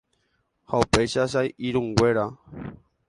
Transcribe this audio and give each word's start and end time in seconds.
Ha 0.69 0.79
upéicha 0.85 1.25
che 1.33 1.43
irũnguéra. 1.67 2.25